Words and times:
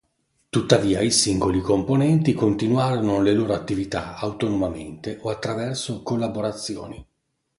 Tuttavia 0.49 1.01
i 1.01 1.11
singoli 1.11 1.61
componenti, 1.61 2.33
continuarono 2.33 3.21
le 3.21 3.33
loro 3.33 3.53
attività 3.53 4.15
autonomamente 4.17 5.19
o 5.21 5.29
attraverso 5.29 6.01
collaborazioni. 6.01 7.05